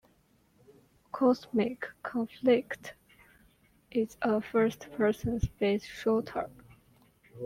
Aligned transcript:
"Cosmic 1.11 1.85
Conflict" 2.01 2.95
is 3.91 4.17
a 4.23 4.41
first 4.41 4.91
person 4.93 5.39
space 5.39 5.83
shooter. 5.85 6.49